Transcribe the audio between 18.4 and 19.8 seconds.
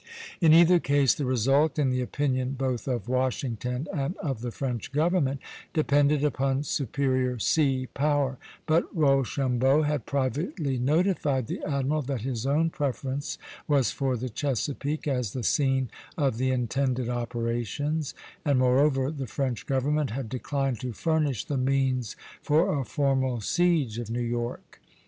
and moreover the French